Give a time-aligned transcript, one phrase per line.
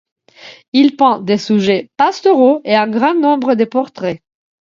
[0.73, 4.19] Il peint des sujets pastoraux et un grand nombre de portraits.